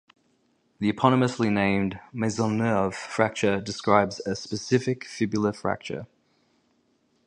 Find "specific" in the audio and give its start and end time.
4.35-5.03